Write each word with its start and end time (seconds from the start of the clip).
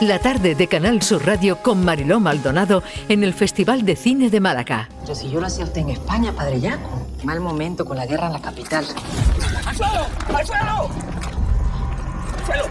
La 0.00 0.20
tarde 0.20 0.54
de 0.54 0.68
Canal 0.68 1.02
Sur 1.02 1.26
Radio 1.26 1.58
con 1.60 1.84
Mariló 1.84 2.20
Maldonado 2.20 2.84
en 3.08 3.24
el 3.24 3.34
Festival 3.34 3.84
de 3.84 3.96
Cine 3.96 4.30
de 4.30 4.38
Málaga. 4.38 4.88
Pero 5.00 5.16
si 5.16 5.28
yo 5.28 5.40
lo 5.40 5.46
hacía 5.46 5.64
usted 5.64 5.80
en 5.80 5.88
España, 5.88 6.32
padre 6.32 6.60
Yaco. 6.60 7.04
Mal 7.24 7.40
momento 7.40 7.84
con 7.84 7.96
la 7.96 8.06
guerra 8.06 8.28
en 8.28 8.34
la 8.34 8.40
capital. 8.40 8.84
¡Al 9.66 9.76
suelo! 9.76 10.06
¡Al 10.36 10.46
suelo! 10.46 10.90
¡Al 12.36 12.46
suelo! 12.46 12.64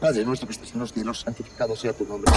Padre 0.00 0.24
nuestro 0.24 0.48
que 0.48 0.54
estás 0.54 0.72
en 0.72 0.80
los 0.80 0.92
cielos, 0.92 1.20
santificado 1.20 1.76
sea 1.76 1.92
tu 1.92 2.04
nombre. 2.04 2.32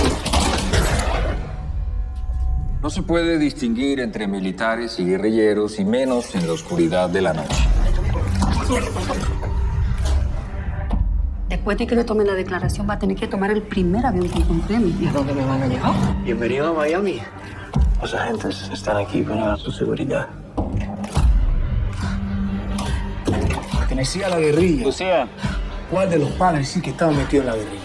No 2.84 2.90
se 2.92 3.02
puede 3.02 3.40
distinguir 3.40 4.00
entre 4.00 4.28
militares 4.28 5.00
y 5.00 5.06
guerrilleros 5.06 5.80
y 5.80 5.86
menos 5.86 6.36
en 6.36 6.46
la 6.46 6.54
oscuridad 6.54 7.10
de 7.10 7.22
la 7.22 7.34
noche. 7.34 7.68
Después 11.52 11.78
de 11.78 11.86
que 11.86 11.96
le 11.98 12.06
tome 12.06 12.24
la 12.24 12.34
declaración, 12.34 12.90
va 12.90 12.94
a 12.94 13.00
tener 13.00 13.18
que 13.18 13.28
tomar 13.28 13.52
el 13.52 13.62
primer 13.62 14.06
avión 14.06 14.30
que 14.30 14.40
encontremos. 14.40 14.90
¿Y 15.02 15.08
a 15.08 15.12
dónde 15.12 15.34
me 15.34 15.44
van 15.44 15.62
a 15.62 15.68
llevar? 15.68 15.94
Bienvenido 16.24 16.70
a 16.70 16.74
Miami. 16.74 17.20
Los 18.02 18.14
agentes 18.14 18.70
están 18.72 18.96
aquí 18.96 19.22
para 19.22 19.58
su 19.58 19.70
seguridad. 19.70 20.30
Pertenecía 23.80 24.28
a 24.28 24.30
la 24.30 24.40
guerrilla. 24.40 24.86
Lucía. 24.86 25.28
¿Cuál 25.92 26.10
de 26.10 26.20
los 26.20 26.32
padres 26.32 26.70
sí 26.70 26.80
que 26.80 26.92
estaba 26.92 27.12
metido 27.12 27.44
en 27.44 27.50
la 27.50 27.56
guerrilla? 27.58 27.82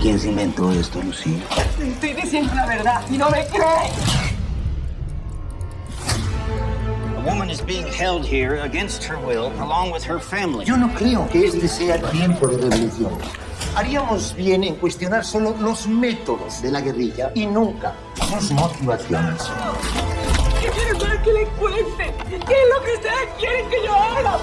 ¿Quién 0.00 0.18
se 0.18 0.30
inventó 0.30 0.72
esto, 0.72 1.02
Lucía? 1.02 1.36
Estoy 1.78 2.14
diciendo 2.14 2.54
la 2.54 2.64
verdad 2.64 3.02
y 3.10 3.18
no 3.18 3.28
me 3.28 3.44
cree. 3.44 4.27
Is 7.58 7.66
being 7.66 7.86
held 7.86 8.26
here 8.26 8.56
against 8.62 9.04
her 9.04 9.18
will, 9.18 9.48
along 9.62 9.90
with 9.90 10.04
her 10.04 10.18
family. 10.18 10.64
Yo 10.64 10.76
no 10.76 10.88
creo 10.94 11.28
que 11.28 11.46
este 11.46 11.68
sea 11.68 11.96
el 11.96 12.10
tiempo 12.10 12.46
de 12.46 12.56
revolución. 12.58 13.18
Haríamos 13.74 14.34
bien 14.34 14.64
en 14.64 14.76
cuestionar 14.76 15.24
solo 15.24 15.54
los 15.60 15.86
métodos 15.86 16.62
de 16.62 16.70
la 16.70 16.80
guerrilla 16.80 17.30
y 17.34 17.46
nunca 17.46 17.94
sus 18.28 18.52
motivaciones. 18.52 19.42
¿Qué 20.60 20.68
quieren 20.68 20.98
más 20.98 21.18
que 21.18 21.32
le 21.32 21.46
cuente? 21.58 22.14
¿Qué 22.28 22.36
es 22.36 22.68
lo 22.74 22.84
que 22.84 22.94
ustedes 22.94 23.28
quieren 23.38 23.68
que 23.70 23.84
yo 23.84 23.94
haga? 23.94 24.38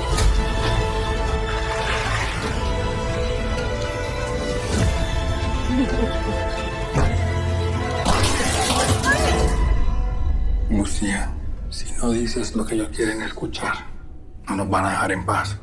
Lucía, 10.70 11.34
si 11.70 11.92
no 11.94 12.12
dices 12.12 12.56
lo 12.56 12.66
que 12.66 12.76
ellos 12.76 12.90
quieren 12.96 13.22
escuchar, 13.22 13.74
no 14.48 14.56
nos 14.56 14.70
van 14.70 14.86
a 14.86 14.90
dejar 14.92 15.12
en 15.12 15.26
paz. 15.26 15.60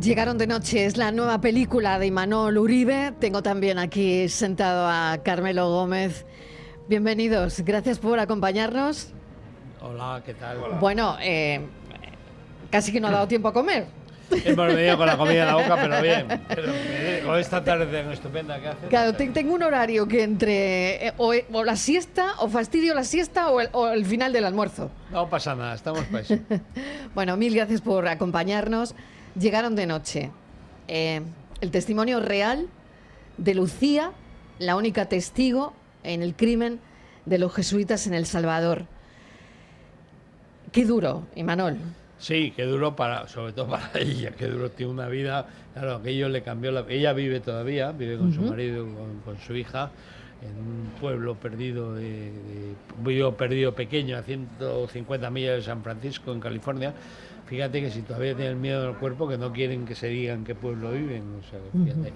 Llegaron 0.00 0.38
de 0.38 0.46
noche, 0.46 0.84
es 0.84 0.96
la 0.96 1.10
nueva 1.10 1.40
película 1.40 1.98
de 1.98 2.06
Imanol 2.06 2.56
Uribe. 2.56 3.12
Tengo 3.18 3.42
también 3.42 3.78
aquí 3.78 4.28
sentado 4.28 4.86
a 4.86 5.18
Carmelo 5.24 5.68
Gómez. 5.70 6.24
Bienvenidos, 6.88 7.60
gracias 7.60 7.98
por 7.98 8.18
acompañarnos. 8.20 9.12
Hola, 9.80 10.22
¿qué 10.24 10.34
tal? 10.34 10.78
Bueno, 10.80 11.16
eh, 11.20 11.66
casi 12.70 12.92
que 12.92 13.00
no 13.00 13.08
ha 13.08 13.10
dado 13.10 13.28
tiempo 13.28 13.48
a 13.48 13.52
comer. 13.52 13.86
Hemos 14.30 14.66
venido 14.74 14.96
con 14.96 15.06
la 15.06 15.16
comida 15.16 15.40
en 15.42 15.46
la 15.46 15.54
boca, 15.54 15.76
pero 15.76 16.02
bien. 16.02 16.26
Pero 16.48 16.72
con 17.26 17.38
esta 17.38 17.62
tarde 17.64 17.86
tan 17.86 18.12
estupenda 18.12 18.60
que 18.60 18.68
hace. 18.68 18.86
Claro, 18.88 19.14
te- 19.14 19.28
tengo 19.30 19.54
un 19.54 19.62
horario 19.62 20.06
que 20.06 20.22
entre 20.22 21.08
eh, 21.08 21.12
o, 21.16 21.32
o 21.52 21.64
la 21.64 21.76
siesta, 21.76 22.34
o 22.40 22.48
fastidio 22.48 22.94
la 22.94 23.04
siesta, 23.04 23.50
o 23.50 23.60
el, 23.60 23.68
o 23.72 23.88
el 23.88 24.04
final 24.04 24.32
del 24.32 24.44
almuerzo. 24.44 24.90
No 25.10 25.28
pasa 25.30 25.54
nada, 25.54 25.74
estamos 25.74 26.04
para 26.04 26.20
eso. 26.22 26.38
Bueno, 27.14 27.36
mil 27.36 27.54
gracias 27.54 27.80
por 27.80 28.06
acompañarnos. 28.06 28.94
Llegaron 29.38 29.74
de 29.76 29.86
noche. 29.86 30.30
Eh, 30.88 31.22
el 31.60 31.70
testimonio 31.70 32.20
real 32.20 32.68
de 33.38 33.54
Lucía, 33.54 34.12
la 34.58 34.76
única 34.76 35.06
testigo 35.06 35.72
en 36.04 36.22
el 36.22 36.34
crimen 36.34 36.80
de 37.26 37.38
los 37.38 37.54
jesuitas 37.54 38.06
en 38.06 38.14
El 38.14 38.26
Salvador. 38.26 38.84
Qué 40.72 40.84
duro, 40.84 41.24
Imanol. 41.34 41.78
Sí, 42.18 42.52
que 42.54 42.64
duró 42.64 42.96
para, 42.96 43.28
sobre 43.28 43.52
todo 43.52 43.68
para 43.68 43.90
ella, 43.98 44.30
que 44.32 44.46
duró, 44.46 44.70
tiene 44.70 44.92
una 44.92 45.08
vida, 45.08 45.46
claro, 45.72 45.96
aquello 45.96 46.28
le 46.28 46.42
cambió 46.42 46.72
la 46.72 46.84
Ella 46.88 47.12
vive 47.12 47.40
todavía, 47.40 47.92
vive 47.92 48.16
con 48.16 48.32
su 48.32 48.42
marido, 48.50 48.84
con, 48.84 49.20
con 49.24 49.38
su 49.38 49.54
hija, 49.54 49.90
en 50.42 50.50
un 50.58 50.90
pueblo 51.00 51.34
perdido, 51.36 51.94
de, 51.94 52.02
de- 52.02 52.74
un 52.98 53.04
pueblo 53.04 53.36
perdido 53.36 53.72
pequeño, 53.74 54.16
a 54.16 54.22
150 54.22 55.30
millas 55.30 55.56
de 55.56 55.62
San 55.62 55.82
Francisco, 55.82 56.32
en 56.32 56.40
California. 56.40 56.92
Fíjate 57.46 57.80
que 57.80 57.90
si 57.90 58.02
todavía 58.02 58.34
tienen 58.36 58.60
miedo 58.60 58.82
en 58.84 58.90
el 58.90 58.96
cuerpo, 58.96 59.26
que 59.28 59.38
no 59.38 59.52
quieren 59.52 59.86
que 59.86 59.94
se 59.94 60.08
diga 60.08 60.34
en 60.34 60.44
qué 60.44 60.54
pueblo 60.54 60.90
viven. 60.92 61.22
O 61.40 61.42
sea, 61.50 61.58
que 61.60 61.78
fíjate. 61.84 62.12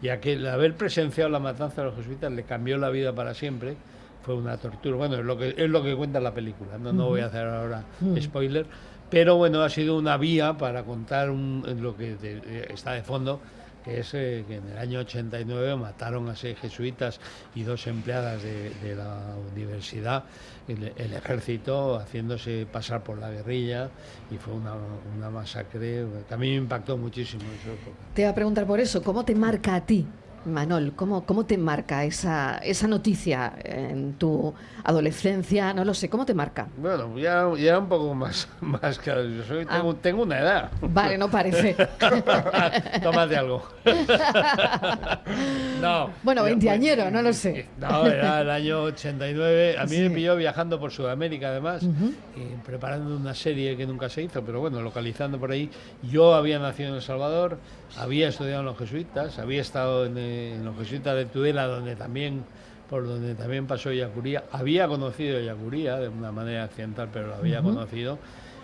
Ya 0.00 0.20
que 0.20 0.34
el 0.34 0.46
haber 0.46 0.74
presenciado 0.74 1.28
la 1.30 1.38
matanza 1.40 1.82
de 1.82 1.88
los 1.88 1.96
jesuitas 1.96 2.30
le 2.30 2.44
cambió 2.44 2.78
la 2.78 2.90
vida 2.90 3.12
para 3.14 3.34
siempre, 3.34 3.74
fue 4.22 4.34
una 4.36 4.56
tortura. 4.58 4.96
Bueno, 4.96 5.16
es 5.16 5.24
lo 5.24 5.36
que, 5.36 5.54
es 5.56 5.70
lo 5.70 5.82
que 5.82 5.94
cuenta 5.96 6.20
la 6.20 6.32
película, 6.32 6.78
no, 6.78 6.92
no 6.92 7.06
voy 7.06 7.20
a 7.20 7.26
hacer 7.26 7.46
ahora 7.48 7.82
spoiler, 8.20 8.66
pero 9.10 9.36
bueno, 9.36 9.62
ha 9.62 9.68
sido 9.68 9.96
una 9.96 10.16
vía 10.16 10.56
para 10.56 10.84
contar 10.84 11.28
lo 11.28 11.96
que 11.96 12.16
eh, 12.22 12.68
está 12.72 12.92
de 12.92 13.02
fondo, 13.02 13.40
que 13.84 14.00
es 14.00 14.14
eh, 14.14 14.44
que 14.48 14.56
en 14.56 14.68
el 14.68 14.78
año 14.78 15.00
89 15.00 15.76
mataron 15.76 16.28
a 16.28 16.34
seis 16.34 16.58
jesuitas 16.58 17.20
y 17.54 17.62
dos 17.62 17.86
empleadas 17.86 18.42
de, 18.42 18.94
la 18.96 19.36
universidad, 19.52 20.24
el, 20.66 21.12
ejército, 21.12 21.96
haciéndose 21.96 22.66
pasar 22.70 23.04
por 23.04 23.18
la 23.18 23.30
guerrilla, 23.30 23.88
y 24.30 24.38
fue 24.38 24.54
una, 24.54 24.72
una 25.16 25.30
masacre 25.30 26.04
que 26.28 26.34
a 26.34 26.36
mí 26.36 26.50
me 26.50 26.56
impactó 26.56 26.96
muchísimo 26.96 27.44
en. 27.44 28.14
Te 28.14 28.22
voy 28.22 28.30
a 28.30 28.34
preguntar 28.34 28.66
por 28.66 28.80
eso, 28.80 29.02
¿cómo 29.02 29.24
te 29.24 29.36
marca 29.36 29.76
a 29.76 29.86
ti, 29.86 30.06
Manol? 30.46 30.92
¿Cómo, 30.96 31.24
cómo 31.26 31.44
te 31.46 31.58
marca 31.58 32.04
esa, 32.04 32.58
esa 32.58 32.86
noticia 32.88 33.52
en 33.64 34.14
tu 34.14 34.54
adolescencia? 34.84 35.72
No 35.74 35.84
lo 35.84 35.92
sé, 35.94 36.08
¿cómo 36.08 36.24
te 36.24 36.34
marca? 36.34 36.68
Bueno, 36.76 37.18
ya, 37.18 37.44
ya 37.58 37.78
un 37.78 37.88
poco 37.88 38.14
más, 38.14 38.48
más 38.60 38.98
claro, 38.98 39.24
yo 39.24 39.42
soy, 39.44 39.66
tengo, 39.66 39.90
Ah. 39.90 39.96
tengo 40.00 40.22
una 40.22 40.38
edad. 40.40 40.70
Vale, 40.80 41.18
no 41.18 41.30
parece. 41.30 41.74
Tómate 43.02 43.36
algo. 43.36 43.62
no. 45.80 46.10
Bueno, 46.22 46.42
veinteañero, 46.44 47.02
pues, 47.02 47.12
no 47.12 47.22
lo 47.22 47.32
sé. 47.32 47.66
No, 47.78 48.06
era 48.06 48.40
el 48.40 48.50
año 48.50 48.82
89. 48.84 49.76
A 49.78 49.84
mí 49.84 49.96
Sí. 49.96 50.02
me 50.02 50.10
pilló 50.10 50.36
viajando 50.36 50.78
por 50.78 50.90
Sudamérica, 50.92 51.48
además, 51.48 51.82
eh, 51.84 52.56
preparando 52.64 53.16
una 53.16 53.34
serie 53.34 53.76
que 53.76 53.86
nunca 53.86 54.08
se 54.08 54.22
hizo, 54.22 54.42
pero 54.42 54.60
bueno, 54.60 54.80
localizando 54.82 55.38
por 55.38 55.50
ahí. 55.50 55.70
Yo 56.02 56.34
había 56.34 56.58
nacido 56.58 56.90
en 56.90 56.94
El 56.96 57.02
Salvador, 57.02 57.58
había 57.96 58.28
estudiado 58.28 58.60
en 58.60 58.66
los 58.66 58.78
jesuitas, 58.78 59.38
había 59.38 59.60
estado 59.60 60.06
en, 60.06 60.16
eh, 60.36 60.54
en 60.54 60.64
los 60.64 60.76
jesuitas 60.76 61.14
de 61.16 61.26
Tudela, 61.26 61.66
donde 61.66 61.96
también 61.96 62.44
por 62.88 63.04
donde 63.04 63.34
también 63.34 63.66
pasó 63.66 63.90
Yacuría. 63.92 64.44
Había 64.52 64.86
conocido 64.86 65.40
Yacuría 65.40 65.96
de 65.98 66.08
una 66.08 66.30
manera 66.30 66.64
accidental, 66.64 67.08
pero 67.12 67.28
lo 67.28 67.34
había 67.34 67.60
Ujú. 67.60 67.70
conocido. 67.70 68.18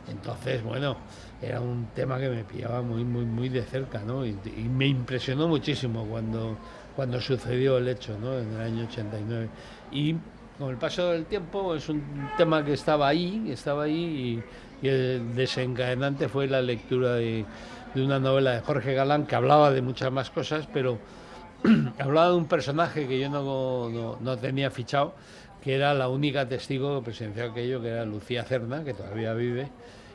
Entonces, 0.09 0.63
bueno, 0.63 0.97
era 1.41 1.61
un 1.61 1.89
tema 1.95 2.19
que 2.19 2.29
me 2.29 2.45
pillaba 2.45 2.83
muy, 2.83 3.05
muy, 3.05 3.25
muy 3.25 3.49
de 3.49 3.63
cerca, 3.63 4.01
¿no? 4.01 4.25
Y, 4.25 4.37
y 4.57 4.69
me 4.69 4.87
impresionó 4.87 5.49
muchísimo 5.49 6.05
cuando, 6.07 6.57
cuando 6.95 7.21
sucedió 7.21 7.79
el 7.79 7.89
hecho, 7.89 8.17
¿no? 8.19 8.39
En 8.39 8.53
el 8.53 8.61
año 8.61 8.85
89. 8.85 9.49
Y 9.93 10.15
con 10.59 10.71
el 10.71 10.77
paso 10.77 11.09
del 11.11 11.27
tiempo 11.27 11.75
es 11.75 11.89
un 11.89 12.03
tema 12.37 12.65
que 12.65 12.75
estaba 12.75 13.09
ahí, 13.09 13.51
estaba 13.51 13.85
ahí, 13.85 14.43
y, 14.83 14.87
y 14.87 14.89
el 14.89 15.35
desencadenante 15.35 16.29
fue 16.29 16.47
la 16.47 16.63
lectura 16.63 17.15
de, 17.15 17.45
de 17.95 18.05
una 18.05 18.19
novela 18.21 18.53
de 18.53 18.61
Jorge 18.61 18.95
Galán 18.95 19.27
que 19.27 19.35
hablaba 19.35 19.71
de 19.73 19.83
muchas 19.83 20.13
más 20.13 20.31
cosas, 20.31 20.69
pero 20.73 20.99
hablaba 21.99 22.31
de 22.31 22.37
un 22.37 22.47
personaje 22.47 23.07
que 23.07 23.19
yo 23.21 23.29
no, 23.31 24.19
no, 24.21 24.37
tenía 24.39 24.71
fichado, 24.71 25.15
que 25.63 25.75
era 25.75 25.95
la 25.95 26.09
única 26.09 26.49
testigo 26.49 26.99
que 26.99 27.05
presenció 27.07 27.51
aquello, 27.51 27.81
que 27.81 27.89
era 27.89 28.05
Lucía 28.05 28.45
Cerna, 28.45 28.85
que 28.85 28.95
todavía 28.95 29.33
vive. 29.35 29.69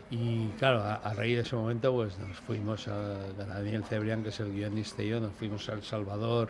Y 0.09 0.47
claro, 0.57 0.81
a, 0.83 1.13
raíz 1.13 1.35
de 1.35 1.41
ese 1.41 1.55
momento, 1.57 1.91
pues 1.93 2.17
nos 2.17 2.37
fuimos 2.37 2.87
a, 2.87 2.93
a 3.41 3.45
Daniel 3.45 3.83
Cebrián, 3.83 4.23
que 4.23 4.29
es 4.29 4.39
el 4.39 4.53
guionista 4.53 5.03
y 5.03 5.09
yo, 5.09 5.19
nos 5.19 5.33
fuimos 5.33 5.67
a 5.67 5.73
El 5.73 5.83
Salvador 5.83 6.49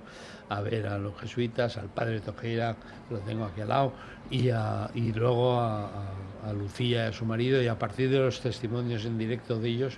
a 0.49 0.61
ver 0.61 0.85
a 0.87 0.99
los 0.99 1.19
jesuitas, 1.19 1.75
al 1.77 1.87
padre 1.89 2.19
Tojeira, 2.19 2.75
lo 3.09 3.17
tengo 3.19 3.45
aquí 3.45 3.61
al 3.61 3.69
lado, 3.69 3.93
y, 4.29 4.49
a- 4.51 4.91
y 4.93 5.11
luego 5.11 5.59
a 5.59 6.53
Lucía 6.53 7.05
y 7.05 7.07
a 7.09 7.13
su 7.13 7.25
marido, 7.25 7.61
y 7.61 7.67
a 7.67 7.79
partir 7.79 8.11
de 8.11 8.19
los 8.19 8.39
testimonios 8.41 9.05
en 9.05 9.17
directo 9.17 9.59
de 9.59 9.69
ellos, 9.69 9.97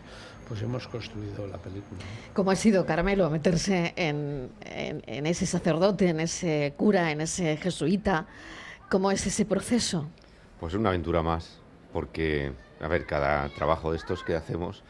pues 0.50 0.62
hemos 0.64 0.88
construido 0.88 1.46
la 1.48 1.58
película. 1.60 2.02
¿Cómo 2.34 2.50
ha 2.52 2.56
sido, 2.56 2.86
Carmelo, 2.86 3.30
meterse 3.30 3.94
en, 3.96 4.50
en- 4.66 5.04
en 5.06 5.26
ese 5.28 5.46
sacerdote, 5.46 6.10
en 6.10 6.20
ese 6.20 6.74
cura, 6.76 7.12
en 7.12 7.22
ese 7.22 7.56
jesuita? 7.58 8.26
¿Cómo 8.90 9.12
es 9.12 9.26
ese 9.28 9.46
proceso? 9.46 10.10
Pues 10.60 10.74
una 10.74 10.90
aventura 10.90 11.22
más, 11.22 11.60
porque, 11.94 12.52
a 12.82 12.88
ver, 12.88 13.06
cada 13.06 13.48
trabajo 13.50 13.92
de 13.92 13.98
estos 13.98 14.24
que 14.24 14.36
hacemos, 14.36 14.84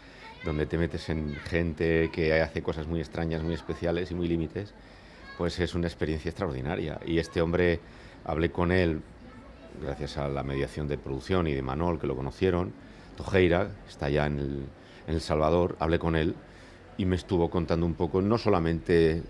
donde 0.45 0.65
te 0.65 0.77
metes 0.77 1.09
en 1.09 1.35
gente 1.35 2.09
que 2.13 2.41
hace 2.41 2.63
cosas 2.63 2.87
muy 2.87 3.01
extrañas, 3.01 3.43
muy 3.43 3.53
especiales 3.53 4.09
y 4.11 4.15
muy 4.15 4.29
límites, 4.29 4.73
pues 5.37 5.59
es 5.59 5.75
una 5.75 5.87
experiencia 5.87 6.29
extraordinaria. 6.29 6.99
Y 7.05 7.19
este 7.19 7.41
hombre, 7.41 7.81
hablé 8.23 8.49
con 8.51 8.71
él 8.71 9.01
gracias 9.83 10.17
a 10.17 10.29
la 10.29 10.43
mediación 10.43 10.87
de 10.87 10.97
producción 10.97 11.47
y 11.47 11.53
de 11.53 11.61
Manol, 11.61 11.99
que 11.99 12.07
lo 12.07 12.15
conocieron, 12.15 12.71
Tojeira, 13.17 13.69
está 13.89 14.09
ya 14.09 14.25
en 14.25 14.39
el, 14.39 14.63
en 15.09 15.15
El 15.15 15.21
Salvador, 15.21 15.75
hablé 15.79 15.97
con 15.97 16.15
él 16.15 16.35
y 16.95 17.05
me 17.05 17.15
estuvo 17.15 17.49
contando 17.49 17.85
un 17.85 17.95
poco, 17.95 18.21
no 18.21 18.37
solamente 18.37 19.23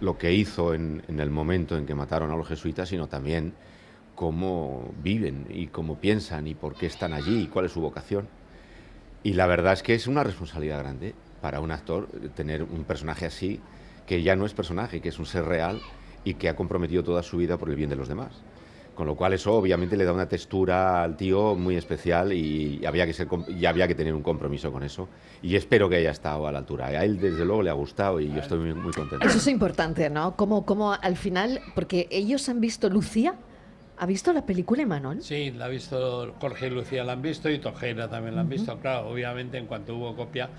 lo 0.00 0.18
que 0.18 0.32
hizo 0.32 0.72
en, 0.72 1.02
el 1.08 1.30
momento 1.30 1.76
en 1.76 1.84
que 1.84 1.96
mataron 1.96 2.30
a 2.30 2.36
los 2.36 2.46
jesuitas, 2.46 2.88
sino 2.88 3.08
también 3.08 3.52
cómo 4.14 4.94
viven 5.02 5.46
y 5.50 5.66
cómo 5.66 5.98
piensan 5.98 6.46
y 6.46 6.54
por 6.54 6.76
qué 6.76 6.86
están 6.86 7.12
allí 7.12 7.42
y 7.42 7.46
cuál 7.48 7.64
es 7.64 7.72
su 7.72 7.80
vocación. 7.80 8.28
Y 9.24 9.32
la 9.32 9.46
verdad 9.46 9.72
es 9.72 9.82
que 9.82 9.94
es 9.94 10.06
una 10.06 10.22
responsabilidad 10.22 10.78
grande 10.78 11.14
para 11.40 11.58
un 11.58 11.72
actor 11.72 12.08
tener 12.36 12.62
un 12.62 12.84
personaje 12.84 13.26
así, 13.26 13.60
que 14.06 14.22
ya 14.22 14.36
no 14.36 14.46
es 14.46 14.54
personaje, 14.54 15.00
que 15.00 15.08
es 15.08 15.18
un 15.18 15.26
ser 15.26 15.44
real 15.44 15.80
y 16.22 16.34
que 16.34 16.48
ha 16.48 16.54
comprometido 16.54 17.02
toda 17.02 17.24
su 17.24 17.38
vida 17.38 17.58
por 17.58 17.68
el 17.68 17.74
bien 17.74 17.90
de 17.90 17.96
los 17.96 18.06
demás. 18.06 18.30
Con 18.96 19.06
lo 19.06 19.14
cual 19.14 19.34
eso 19.34 19.52
obviamente 19.52 19.94
le 19.94 20.06
da 20.06 20.12
una 20.14 20.26
textura 20.26 21.02
al 21.02 21.18
tío 21.18 21.54
muy 21.54 21.76
especial 21.76 22.32
y 22.32 22.84
había 22.86 23.04
que, 23.04 23.12
ser, 23.12 23.28
y 23.46 23.66
había 23.66 23.86
que 23.86 23.94
tener 23.94 24.14
un 24.14 24.22
compromiso 24.22 24.72
con 24.72 24.82
eso. 24.82 25.06
Y 25.42 25.54
espero 25.54 25.90
que 25.90 25.96
haya 25.96 26.10
estado 26.10 26.46
a 26.46 26.52
la 26.52 26.60
altura. 26.60 26.86
A 26.86 27.04
él 27.04 27.20
desde 27.20 27.44
luego 27.44 27.62
le 27.62 27.68
ha 27.68 27.74
gustado 27.74 28.18
y 28.20 28.32
yo 28.32 28.40
estoy 28.40 28.58
muy, 28.58 28.72
muy 28.72 28.92
contento. 28.92 29.24
Eso 29.24 29.36
es 29.36 29.46
importante, 29.48 30.08
¿no? 30.08 30.34
Como, 30.34 30.64
como 30.64 30.94
al 30.94 31.16
final, 31.16 31.60
porque 31.74 32.08
ellos 32.10 32.48
han 32.48 32.60
visto 32.60 32.88
Lucía. 32.88 33.34
¿Ha 33.98 34.06
visto 34.06 34.32
la 34.32 34.44
película 34.44 34.82
Emanuel? 34.82 35.22
Sí, 35.22 35.50
la 35.52 35.66
ha 35.66 35.68
visto 35.68 36.34
Jorge 36.40 36.68
y 36.68 36.70
Lucía, 36.70 37.04
la 37.04 37.12
han 37.12 37.22
visto 37.22 37.50
y 37.50 37.58
Tojera 37.58 38.08
también 38.08 38.34
la 38.34 38.42
han 38.42 38.48
visto. 38.48 38.78
Claro, 38.78 39.08
obviamente 39.08 39.58
en 39.58 39.66
cuanto 39.66 39.94
hubo 39.94 40.16
copia, 40.16 40.50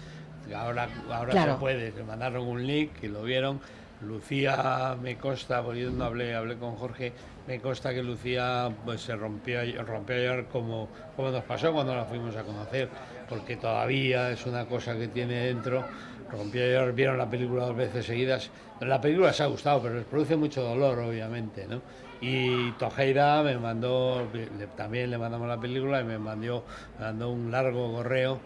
ahora, 0.55 0.89
ahora 1.11 1.53
se 1.53 1.59
puede, 1.59 1.91
se 1.91 2.03
mandaron 2.03 2.47
un 2.47 2.65
link 2.65 2.91
y 3.01 3.07
lo 3.07 3.23
vieron. 3.23 3.59
Lucía 4.01 4.95
me 5.01 5.17
consta, 5.17 5.63
porque 5.63 5.81
yo 5.81 5.91
no 5.91 6.05
hablé, 6.05 6.35
hablé 6.35 6.57
con 6.57 6.75
Jorge, 6.75 7.13
me 7.47 7.59
consta 7.59 7.93
que 7.93 8.03
Lucía 8.03 8.69
pues 8.85 9.01
se 9.01 9.15
rompió, 9.15 9.59
rompió 9.83 10.15
ayer 10.15 10.45
como, 10.45 10.89
como 11.15 11.31
nos 11.31 11.43
pasó 11.43 11.73
cuando 11.73 11.95
la 11.95 12.05
fuimos 12.05 12.35
a 12.35 12.43
conocer, 12.43 12.89
porque 13.27 13.57
todavía 13.57 14.29
es 14.31 14.45
una 14.45 14.65
cosa 14.65 14.95
que 14.95 15.07
tiene 15.07 15.47
dentro. 15.47 15.83
Rompió 16.29 16.61
ayer, 16.61 16.91
vieron 16.91 17.17
la 17.17 17.29
película 17.29 17.65
dos 17.65 17.75
veces 17.75 18.05
seguidas. 18.05 18.51
La 18.81 18.99
película 18.99 19.27
les 19.27 19.41
ha 19.41 19.45
gustado, 19.45 19.81
pero 19.81 19.95
les 19.95 20.05
produce 20.05 20.35
mucho 20.35 20.61
dolor, 20.61 20.99
obviamente, 20.99 21.65
¿no? 21.67 21.81
Y 22.19 22.71
Tojeira 22.73 23.43
me 23.43 23.57
mandó, 23.57 24.27
también 24.75 25.09
le 25.11 25.17
mandamos 25.17 25.47
la 25.47 25.59
película 25.59 26.01
y 26.01 26.03
me 26.03 26.17
mandó, 26.17 26.65
me 26.99 27.05
mandó 27.05 27.29
un 27.29 27.49
largo 27.51 27.93
correo 27.93 28.39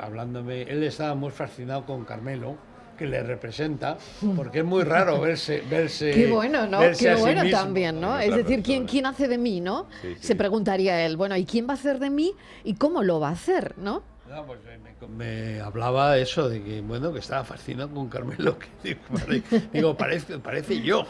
hablándome. 0.00 0.62
Él 0.62 0.82
estaba 0.82 1.14
muy 1.14 1.30
fascinado 1.30 1.84
con 1.84 2.04
Carmelo, 2.04 2.56
que 2.98 3.06
le 3.06 3.22
representa, 3.22 3.96
porque 4.36 4.58
es 4.58 4.64
muy 4.64 4.82
raro 4.82 5.20
verse... 5.20 5.62
verse 5.70 6.10
Qué 6.10 6.26
bueno, 6.26 6.66
¿no? 6.66 6.80
Qué 6.98 7.14
bueno 7.14 7.48
también, 7.50 8.00
¿no? 8.00 8.18
Es 8.18 8.34
decir, 8.34 8.62
¿quién, 8.62 8.86
¿quién 8.86 9.06
hace 9.06 9.28
de 9.28 9.38
mí, 9.38 9.60
no? 9.60 9.86
Se 10.20 10.34
preguntaría 10.34 11.06
él, 11.06 11.16
bueno, 11.16 11.36
¿y 11.36 11.44
quién 11.44 11.66
va 11.66 11.70
a 11.70 11.74
hacer 11.74 11.98
de 11.98 12.10
mí 12.10 12.34
y 12.64 12.74
cómo 12.74 13.02
lo 13.02 13.20
va 13.20 13.28
a 13.28 13.32
hacer, 13.32 13.74
no? 13.78 14.02
No, 14.28 14.44
pues 14.44 14.58
me, 15.06 15.60
hablaba 15.60 16.18
eso 16.18 16.48
de 16.48 16.62
que, 16.62 16.80
bueno, 16.80 17.12
que 17.12 17.20
estaba 17.20 17.44
fascinado 17.44 17.90
con 17.94 18.08
Carmelo, 18.08 18.58
que 18.58 18.98
digo, 19.72 19.96
parece, 19.96 20.38
parece 20.38 20.82
yo. 20.82 21.06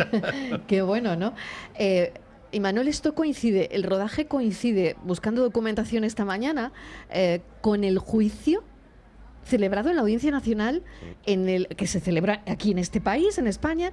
Qué 0.68 0.82
bueno, 0.82 1.16
¿no? 1.16 1.34
Eh, 1.76 2.12
y 2.52 2.60
Manuel, 2.60 2.88
esto 2.88 3.14
coincide, 3.14 3.74
el 3.74 3.82
rodaje 3.82 4.26
coincide, 4.26 4.96
buscando 5.02 5.42
documentación 5.42 6.04
esta 6.04 6.24
mañana, 6.24 6.72
eh, 7.10 7.40
con 7.60 7.84
el 7.84 7.98
juicio 7.98 8.62
celebrado 9.46 9.88
en 9.90 9.96
la 9.96 10.02
Audiencia 10.02 10.30
Nacional, 10.30 10.82
en 11.24 11.48
el 11.48 11.68
que 11.68 11.86
se 11.86 12.00
celebra 12.00 12.42
aquí 12.46 12.72
en 12.72 12.78
este 12.78 13.00
país, 13.00 13.38
en 13.38 13.46
España, 13.46 13.92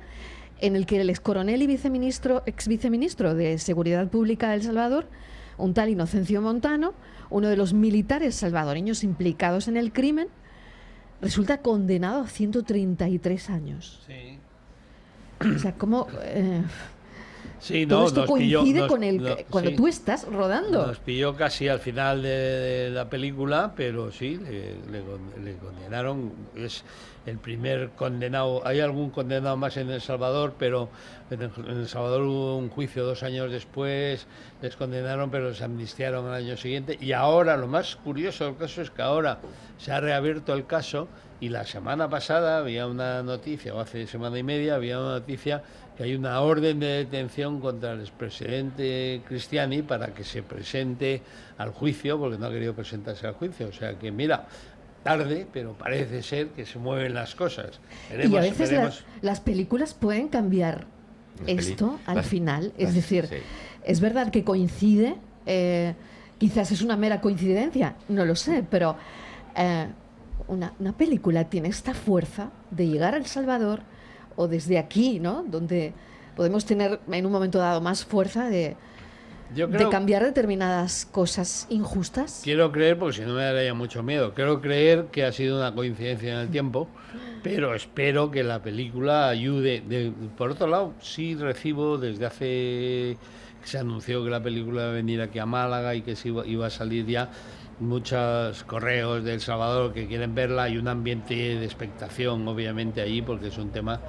en 0.59 0.75
el 0.75 0.85
que 0.85 0.99
el 0.99 1.09
ex 1.09 1.19
coronel 1.19 1.61
y 1.61 1.67
viceministro, 1.67 2.43
ex 2.45 2.67
viceministro 2.67 3.35
de 3.35 3.57
Seguridad 3.59 4.07
Pública 4.07 4.49
de 4.49 4.55
El 4.55 4.63
Salvador, 4.63 5.07
un 5.57 5.73
tal 5.73 5.89
Inocencio 5.89 6.41
Montano, 6.41 6.93
uno 7.29 7.47
de 7.47 7.57
los 7.57 7.73
militares 7.73 8.35
salvadoreños 8.35 9.03
implicados 9.03 9.67
en 9.67 9.77
el 9.77 9.93
crimen, 9.93 10.27
resulta 11.21 11.59
condenado 11.59 12.21
a 12.21 12.27
133 12.27 13.49
años. 13.49 14.03
Sí. 14.07 14.39
O 15.55 15.59
sea, 15.59 15.73
¿cómo...? 15.73 16.07
Eh, 16.23 16.63
Sí, 17.59 17.85
no, 17.85 18.07
esto 18.07 18.25
coincide 18.25 18.87
con 18.87 19.03
el 19.03 19.45
cuando 19.49 19.73
tú 19.73 19.87
estás 19.87 20.27
rodando. 20.27 20.85
Nos 20.85 20.99
pilló 20.99 21.35
casi 21.35 21.67
al 21.67 21.79
final 21.79 22.21
de, 22.21 22.89
la 22.91 23.09
película, 23.09 23.73
pero 23.75 24.11
sí, 24.11 24.37
le, 24.37 25.55
condenaron. 25.57 26.33
Es 26.55 26.83
el 27.25 27.37
primer 27.37 27.91
condenado. 27.91 28.65
Hay 28.67 28.81
algún 28.81 29.09
condenado 29.09 29.55
más 29.55 29.77
en 29.77 29.89
El 29.89 30.01
Salvador, 30.01 30.55
pero 30.59 30.89
en 31.31 31.41
El 31.41 31.87
Salvador 31.87 32.23
hubo 32.23 32.57
un 32.57 32.69
juicio 32.69 33.05
dos 33.05 33.23
años 33.23 33.51
después, 33.51 34.27
les 34.61 34.75
condenaron, 34.75 35.31
pero 35.31 35.49
les 35.49 35.61
amnistiaron 35.61 36.27
al 36.27 36.33
año 36.33 36.57
siguiente. 36.57 36.97
Y 36.99 37.13
ahora, 37.13 37.55
lo 37.55 37.67
más 37.67 37.95
curioso 37.95 38.45
del 38.45 38.57
caso 38.57 38.81
es 38.81 38.89
que 38.89 39.01
ahora 39.01 39.39
se 39.77 39.91
ha 39.91 39.99
reabierto 39.99 40.53
el 40.53 40.65
caso 40.65 41.07
y 41.43 41.49
la 41.49 41.65
semana 41.65 42.09
pasada 42.09 42.57
había 42.57 42.87
una 42.87 43.21
noticia, 43.21 43.75
o 43.75 43.79
hace 43.81 44.07
semana 44.07 44.37
y 44.39 44.43
media, 44.43 44.75
había 44.75 44.97
una 44.97 45.19
noticia 45.19 45.61
que 45.95 46.03
hay 46.03 46.15
una 46.15 46.41
orden 46.41 46.79
de 46.79 46.87
detención 46.87 47.59
contra 47.59 47.93
el 47.93 48.01
expresidente 48.01 49.21
Cristiani 49.27 49.81
para 49.81 50.13
que 50.13 50.23
se 50.23 50.41
presente 50.41 51.21
al 51.57 51.71
juicio, 51.71 52.17
porque 52.17 52.37
no 52.37 52.47
ha 52.47 52.51
querido 52.51 52.73
presentarse 52.73 53.27
al 53.27 53.33
juicio. 53.33 53.67
O 53.67 53.71
sea 53.71 53.97
que, 53.99 54.11
mira, 54.11 54.47
tarde, 55.03 55.45
pero 55.51 55.73
parece 55.73 56.23
ser 56.23 56.47
que 56.49 56.65
se 56.65 56.79
mueven 56.79 57.13
las 57.13 57.35
cosas. 57.35 57.79
y 58.11 58.35
a 58.35 58.41
veces 58.41 59.03
las, 59.21 59.39
películas 59.41 59.93
pueden 59.93 60.29
cambiar 60.29 60.87
esto 61.45 61.99
al 62.05 62.23
final. 62.23 62.73
Es 62.77 62.95
decir, 62.95 63.29
es 63.83 63.99
verdad 63.99 64.31
que 64.31 64.43
coincide, 64.43 65.15
eh, 65.45 65.93
quizás 66.39 66.71
es 66.71 66.81
una 66.81 66.95
mera 66.95 67.21
coincidencia, 67.21 67.95
no 68.09 68.25
lo 68.25 68.35
sé, 68.35 68.65
pero 68.67 68.95
eh, 69.55 69.87
una, 70.47 70.73
una 70.79 70.97
película 70.97 71.49
tiene 71.49 71.67
esta 71.67 71.93
fuerza 71.93 72.49
de 72.71 72.87
llegar 72.87 73.13
a 73.13 73.17
El 73.17 73.27
Salvador 73.27 73.81
o 74.35 74.47
desde 74.47 74.77
aquí, 74.77 75.19
¿no? 75.19 75.43
Donde 75.43 75.93
podemos 76.35 76.65
tener 76.65 76.99
en 77.11 77.25
un 77.25 77.31
momento 77.31 77.59
dado 77.59 77.81
más 77.81 78.05
fuerza 78.05 78.49
de, 78.49 78.75
de 79.55 79.89
cambiar 79.89 80.23
determinadas 80.23 81.05
cosas 81.05 81.67
injustas. 81.69 82.41
Quiero 82.43 82.71
creer, 82.71 82.97
porque 82.97 83.17
si 83.17 83.21
no 83.21 83.33
me 83.33 83.43
daría 83.43 83.73
mucho 83.73 84.01
miedo, 84.03 84.33
quiero 84.33 84.61
creer 84.61 85.05
que 85.11 85.23
ha 85.23 85.31
sido 85.31 85.57
una 85.57 85.73
coincidencia 85.73 86.33
en 86.33 86.39
el 86.39 86.49
tiempo, 86.49 86.87
pero 87.43 87.75
espero 87.75 88.31
que 88.31 88.43
la 88.43 88.61
película 88.61 89.29
ayude. 89.29 89.83
por 90.37 90.51
otro 90.51 90.67
lado, 90.67 90.93
sí 91.01 91.35
recibo 91.35 91.97
desde 91.97 92.25
hace 92.25 93.17
que 93.61 93.69
se 93.69 93.77
anunció 93.77 94.23
que 94.23 94.29
la 94.29 94.43
película 94.43 94.81
iba 94.81 94.91
a 94.91 94.93
venir 94.93 95.21
aquí 95.21 95.39
a 95.39 95.45
Málaga 95.45 95.95
y 95.95 96.01
que 96.01 96.15
se 96.15 96.29
iba, 96.29 96.65
a 96.65 96.69
salir 96.69 97.05
ya 97.05 97.29
muchos 97.79 98.63
correos 98.63 99.23
de 99.23 99.33
El 99.33 99.41
Salvador 99.41 99.93
que 99.93 100.07
quieren 100.07 100.35
verla 100.35 100.69
y 100.69 100.77
un 100.77 100.87
ambiente 100.87 101.33
de 101.33 101.65
expectación 101.65 102.47
obviamente 102.47 103.01
allí 103.01 103.21
porque 103.21 103.47
es 103.47 103.57
un 103.57 103.69
tema 103.69 103.99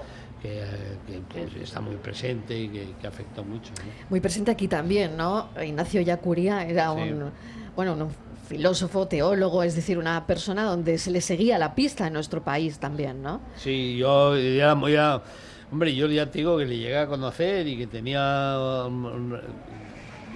que, 0.41 1.62
está 1.62 1.81
muy 1.81 1.97
presente 1.97 2.59
y 2.59 2.69
que, 2.69 3.07
afecta 3.07 3.43
mucho. 3.43 3.73
Muy 4.11 4.21
presente 4.21 4.50
aquí 4.50 4.69
también, 4.69 5.17
¿no? 5.17 5.49
Ignacio 5.62 6.00
Yacuría 6.03 6.67
era 6.67 6.93
un, 6.93 7.31
bueno, 7.75 7.95
un 7.95 8.11
filósofo, 8.47 9.09
teólogo, 9.09 9.62
es 9.62 9.75
decir, 9.75 9.97
una 9.97 10.27
persona 10.27 10.65
donde 10.65 10.99
se 10.99 11.11
le 11.11 11.21
seguía 11.21 11.59
la 11.59 11.75
pista 11.75 12.07
en 12.07 12.12
nuestro 12.12 12.43
país 12.43 12.79
también, 12.79 13.23
¿no? 13.23 13.41
Sí, 13.57 13.97
yo 13.97 14.37
ya, 14.37 14.79
ya 14.88 15.23
hombre, 15.73 15.95
yo 15.95 16.07
ya 16.09 16.31
te 16.31 16.38
digo 16.38 16.59
que 16.59 16.67
le 16.67 16.77
llegué 16.77 16.99
a 16.99 17.07
conocer 17.07 17.67
y 17.67 17.79
que 17.79 17.87
tenía 17.87 18.55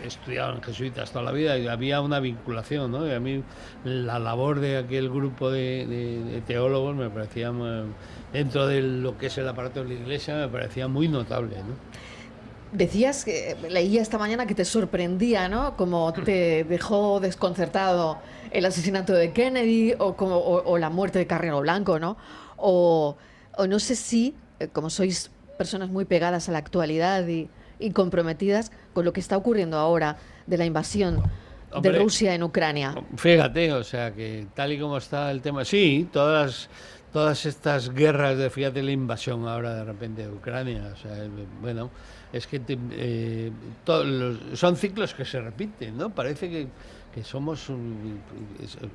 estudiado 0.05 0.55
en 0.55 0.62
jesuitas 0.62 1.11
toda 1.11 1.25
la 1.25 1.33
vida 1.33 1.59
y 1.59 1.69
había 1.69 2.00
una 2.00 2.21
vinculación, 2.21 2.90
¿no? 2.90 3.07
Y 3.07 3.12
a 3.12 3.21
mí 3.21 3.43
la 3.85 4.19
labor 4.19 4.61
de 4.61 4.78
aquel 4.78 5.09
grupo 5.09 5.50
de, 5.50 6.43
teólogos 6.47 6.97
me 6.97 7.11
parecía, 7.11 7.52
dentro 8.33 8.67
de 8.67 8.83
lo 8.83 9.19
que 9.19 9.26
es 9.26 9.38
el 9.38 9.49
aparato 9.49 9.83
de 9.83 9.95
la 9.95 10.00
iglesia, 10.00 10.37
me 10.37 10.49
parecía 10.49 10.88
muy 10.88 11.09
notable, 11.09 11.57
¿no? 11.57 11.75
Decías 12.73 13.25
que 13.25 13.57
leía 13.71 14.02
esta 14.02 14.19
mañana 14.19 14.47
que 14.47 14.55
te 14.55 14.64
sorprendía, 14.64 15.49
¿no? 15.49 15.76
Como 15.76 16.12
te 16.12 16.64
dejó 16.69 17.19
desconcertado 17.19 18.19
el 18.50 18.64
asesinato 18.67 19.14
de 19.14 19.33
Kennedy 19.33 19.95
o, 19.99 20.17
como, 20.17 20.37
o, 20.38 20.78
la 20.78 20.90
muerte 20.90 21.19
de 21.19 21.26
Carrero 21.26 21.61
Blanco, 21.61 21.99
¿no? 21.99 22.19
O, 22.57 23.17
o 23.57 23.67
no 23.67 23.78
sé 23.78 23.97
si, 23.97 24.35
eh, 24.61 24.69
como 24.69 24.90
sois 24.90 25.31
personas 25.57 25.88
muy 25.88 26.05
pegadas 26.05 26.49
a 26.49 26.52
la 26.52 26.59
actualidad 26.59 27.26
y, 27.26 27.49
y 27.78 27.90
comprometidas 27.90 28.73
con 28.92 29.04
lo 29.04 29.12
que 29.12 29.20
está 29.20 29.37
ocurriendo 29.37 29.78
ahora 29.78 30.16
de 30.47 30.58
la 30.58 30.64
invasión 30.64 31.23
de 31.82 31.92
Rusia 31.92 32.35
en 32.35 32.42
Ucrania. 32.42 32.94
Fíjate, 33.16 33.73
o 33.73 33.85
sea, 33.85 34.12
que 34.12 34.47
tal 34.54 34.73
y 34.73 34.78
como 34.78 34.97
está 34.97 35.30
el 35.30 35.42
tema, 35.42 35.64
sí, 35.64 36.08
todas 36.12 36.68
todas 37.12 37.47
estas 37.47 37.92
guerras 37.94 38.37
de, 38.37 38.50
fíjate 38.50 38.82
la 38.82 38.92
invasión 38.92 39.47
ahora 39.49 39.75
de 39.75 39.85
repente 39.85 40.23
de 40.23 40.30
Ucrania, 40.30 40.92
o 40.92 40.97
sea, 40.97 41.26
bueno, 41.61 41.90
es 42.32 42.47
que 42.47 42.61
eh, 42.68 43.50
son 44.54 44.76
ciclos 44.76 45.14
que 45.14 45.25
se 45.25 45.40
repiten, 45.40 45.97
¿no? 45.97 46.11
Parece 46.11 46.50
que, 46.50 46.66
que 47.19 47.25
somos 47.25 47.69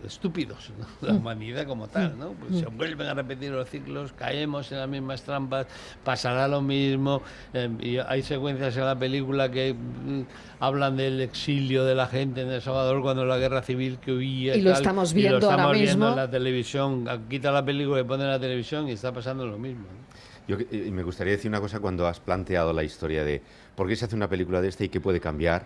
estúpidos, 0.05 0.71
¿no? 0.79 1.07
la 1.07 1.13
humanidad 1.13 1.65
como 1.67 1.87
tal, 1.87 2.17
¿no? 2.17 2.29
Pues 2.33 2.59
se 2.59 2.65
vuelven 2.67 3.07
a 3.07 3.13
repetir 3.13 3.51
los 3.51 3.69
ciclos, 3.69 4.13
caemos 4.13 4.71
en 4.71 4.79
las 4.79 4.87
mismas 4.89 5.23
trampas, 5.23 5.67
pasará 6.03 6.47
lo 6.47 6.61
mismo, 6.61 7.21
eh, 7.53 7.69
y 7.81 7.97
hay 7.97 8.21
secuencias 8.21 8.75
en 8.77 8.85
la 8.85 8.97
película 8.97 9.49
que 9.51 9.73
mm, 9.73 10.21
hablan 10.59 10.95
del 10.97 11.21
exilio 11.21 11.83
de 11.85 11.95
la 11.95 12.07
gente 12.07 12.41
en 12.41 12.49
El 12.49 12.61
Salvador 12.61 13.01
cuando 13.01 13.25
la 13.25 13.37
guerra 13.37 13.61
civil 13.61 13.97
que 13.99 14.11
huía 14.13 14.55
Y 14.55 14.61
lo 14.61 14.71
tal, 14.71 14.81
estamos 14.81 15.11
y 15.11 15.15
viendo 15.15 15.49
ahora 15.51 15.71
viendo 15.71 15.89
mismo. 15.91 16.09
en 16.09 16.15
la 16.15 16.29
televisión, 16.29 17.05
quita 17.29 17.51
la 17.51 17.63
película 17.65 17.99
y 17.99 18.03
pone 18.03 18.25
la 18.25 18.39
televisión 18.39 18.87
y 18.87 18.91
está 18.93 19.11
pasando 19.11 19.45
lo 19.45 19.57
mismo. 19.57 19.83
¿no? 19.83 20.03
Yo, 20.47 20.57
que- 20.57 20.75
y 20.87 20.91
me 20.91 21.03
gustaría 21.03 21.33
decir 21.33 21.49
una 21.49 21.61
cosa 21.61 21.79
cuando 21.79 22.07
has 22.07 22.19
planteado 22.19 22.73
la 22.73 22.83
historia 22.83 23.23
de 23.23 23.41
por 23.75 23.87
qué 23.87 23.95
se 23.95 24.05
hace 24.05 24.15
una 24.15 24.27
película 24.29 24.61
de 24.61 24.67
esta 24.69 24.83
y 24.83 24.89
qué 24.89 24.99
puede 24.99 25.19
cambiar, 25.19 25.65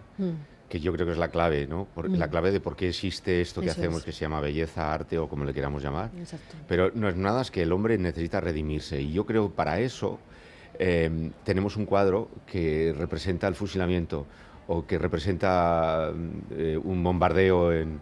que 0.69 0.79
yo 0.79 0.91
creo 0.93 1.05
que 1.05 1.13
es 1.13 1.17
la 1.17 1.29
clave, 1.29 1.65
¿no? 1.67 1.86
Por- 1.93 2.09
La 2.09 2.29
clave 2.29 2.51
de 2.51 2.59
por 2.59 2.75
qué 2.75 2.89
existe 2.89 3.39
esto 3.41 3.62
que 3.62 3.67
Eso 3.67 3.79
hacemos, 3.79 4.00
es. 4.00 4.05
que 4.05 4.12
se 4.12 4.21
llama 4.21 4.41
belleza, 4.41 4.93
arte 4.93 5.17
o 5.17 5.29
como 5.29 5.45
le 5.45 5.53
queramos 5.53 5.81
llamar. 5.81 6.12
Exacto. 6.17 6.55
Pero 6.67 6.91
no 6.93 7.07
es 7.07 7.15
nada 7.15 7.38
más 7.39 7.51
que 7.51 7.62
el 7.62 7.71
hombre 7.71 7.97
necesita 7.97 8.41
redimirse 8.41 9.01
y 9.01 9.13
yo 9.13 9.25
creo 9.25 9.50
para 9.51 9.79
eso 9.79 10.19
eh, 10.79 11.31
tenemos 11.43 11.75
un 11.77 11.86
cuadro 11.86 12.29
que 12.45 12.93
representa 12.97 13.47
el 13.47 13.55
fusilamiento 13.55 14.27
o 14.67 14.86
que 14.86 14.97
representa 15.00 16.12
mm, 16.13 16.29
eh, 16.51 16.77
un 16.83 17.01
bombardeo 17.03 17.71
en 17.71 18.00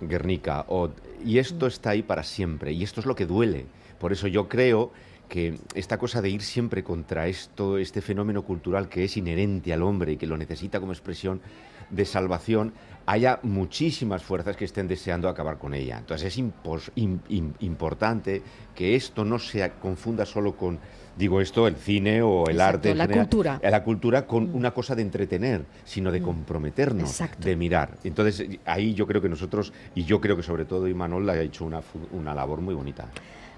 Guernica 0.00 0.64
o- 0.68 0.90
y 1.24 1.38
esto 1.38 1.66
está 1.68 1.90
ahí 1.90 2.02
para 2.02 2.22
siempre 2.24 2.72
y 2.72 2.82
esto 2.82 3.00
es 3.00 3.06
lo 3.06 3.14
que 3.14 3.26
duele. 3.26 3.66
Por 4.00 4.12
eso 4.12 4.26
yo 4.26 4.48
creo 4.48 4.92
que 5.32 5.54
esta 5.74 5.96
cosa 5.96 6.20
de 6.20 6.28
ir 6.28 6.42
siempre 6.42 6.84
contra 6.84 7.26
esto, 7.26 7.78
este 7.78 8.02
fenómeno 8.02 8.42
cultural 8.42 8.90
que 8.90 9.04
es 9.04 9.16
inherente 9.16 9.72
al 9.72 9.80
hombre 9.82 10.12
y 10.12 10.16
que 10.18 10.26
lo 10.26 10.36
necesita 10.36 10.78
como 10.78 10.92
expresión 10.92 11.40
de 11.88 12.04
salvación, 12.04 12.74
haya 13.06 13.40
muchísimas 13.42 14.22
fuerzas 14.22 14.58
que 14.58 14.66
estén 14.66 14.88
deseando 14.88 15.30
acabar 15.30 15.56
con 15.56 15.72
ella. 15.72 15.96
Entonces 16.00 16.26
es 16.26 16.38
impos- 16.38 16.90
im- 16.96 17.20
im- 17.30 17.54
importante 17.60 18.42
que 18.74 18.94
esto 18.94 19.24
no 19.24 19.38
se 19.38 19.70
confunda 19.80 20.26
solo 20.26 20.54
con, 20.54 20.78
digo 21.16 21.40
esto, 21.40 21.66
el 21.66 21.76
cine 21.76 22.20
o 22.20 22.44
el 22.48 22.56
Exacto, 22.56 22.76
arte. 22.76 22.90
en 22.90 22.98
la 22.98 23.04
general, 23.04 23.24
cultura. 23.26 23.60
La 23.70 23.82
cultura 23.84 24.26
con 24.26 24.54
una 24.54 24.72
cosa 24.72 24.94
de 24.94 25.00
entretener, 25.00 25.64
sino 25.84 26.12
de 26.12 26.20
comprometernos, 26.20 27.08
Exacto. 27.08 27.48
de 27.48 27.56
mirar. 27.56 27.96
Entonces 28.04 28.46
ahí 28.66 28.92
yo 28.92 29.06
creo 29.06 29.22
que 29.22 29.30
nosotros, 29.30 29.72
y 29.94 30.04
yo 30.04 30.20
creo 30.20 30.36
que 30.36 30.42
sobre 30.42 30.66
todo 30.66 30.88
Imanol 30.88 31.28
ha 31.30 31.40
hecho 31.40 31.64
una, 31.64 31.80
una 32.12 32.34
labor 32.34 32.60
muy 32.60 32.74
bonita. 32.74 33.08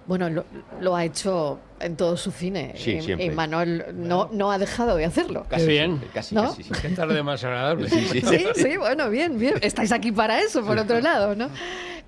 Bueno, 0.06 0.28
lo, 0.28 0.44
lo 0.80 0.94
ha 0.96 1.04
hecho 1.04 1.58
en 1.80 1.96
todo 1.96 2.16
su 2.16 2.30
cine. 2.30 2.74
Sí, 2.76 2.92
y, 2.96 3.02
siempre. 3.02 3.26
y 3.26 3.30
Manuel 3.30 3.86
no, 3.94 4.28
no 4.32 4.52
ha 4.52 4.58
dejado 4.58 4.96
de 4.96 5.04
hacerlo. 5.06 5.46
Casi 5.48 5.66
bien. 5.66 6.00
casi, 6.12 6.34
¿No? 6.34 6.42
casi, 6.50 6.62
sí. 6.62 6.70
Qué 6.82 6.90
tarde 6.90 7.22
más 7.22 7.42
agradable. 7.42 7.88
Sí, 7.88 8.06
sí. 8.12 8.20
Sí, 8.20 8.46
sí, 8.54 8.76
bueno, 8.76 9.08
bien, 9.08 9.38
bien. 9.38 9.54
Estáis 9.62 9.92
aquí 9.92 10.12
para 10.12 10.40
eso, 10.40 10.64
por 10.64 10.76
otro 10.78 11.00
lado, 11.00 11.34
¿no? 11.34 11.48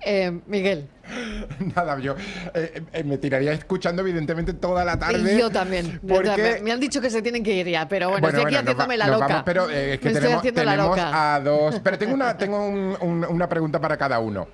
Eh, 0.05 0.39
Miguel, 0.45 0.87
Nada, 1.75 1.97
yo 1.99 2.15
eh, 2.53 2.83
eh, 2.93 3.03
me 3.03 3.17
tiraría 3.17 3.51
escuchando 3.53 4.03
evidentemente 4.03 4.53
toda 4.53 4.85
la 4.85 4.99
tarde. 4.99 5.33
y 5.35 5.39
yo 5.39 5.49
también. 5.49 5.99
Porque 6.07 6.37
Me, 6.37 6.61
me 6.61 6.71
han 6.71 6.79
dicho 6.79 7.01
que 7.01 7.09
se 7.09 7.23
tienen 7.23 7.43
que 7.43 7.53
ir 7.55 7.67
ya, 7.67 7.87
pero 7.87 8.11
bueno, 8.11 8.27
estoy 8.27 8.43
aquí 8.45 8.55
haciéndome 8.57 8.95
la 8.95 9.07
loca. 9.07 9.27
vamos, 9.27 9.43
pero 9.43 9.69
eh, 9.71 9.93
es 9.95 9.99
que 9.99 10.05
Me 10.05 10.11
estoy 10.11 10.21
tenemos, 10.21 10.37
haciendo 10.39 10.63
la 10.63 10.75
loca. 10.75 11.33
a 11.35 11.39
dos. 11.39 11.79
Pero 11.83 11.97
tengo 11.97 12.13
una, 12.13 12.37
tengo 12.37 12.63
un- 12.63 12.95
un- 13.01 13.25
una 13.25 13.49
pregunta 13.49 13.79
para 13.81 13.97
cada 13.97 14.19
uno. 14.19 14.47